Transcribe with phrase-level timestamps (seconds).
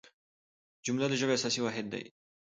[0.85, 2.03] جمله د ژبي اساسي واحد دئ.